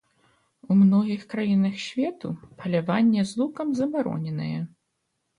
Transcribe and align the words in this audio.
У 0.75 0.75
многіх 0.83 1.25
краінах 1.33 1.75
свету 1.87 2.27
паляванне 2.63 3.25
з 3.33 3.41
лукам 3.41 3.67
забароненае. 3.81 4.57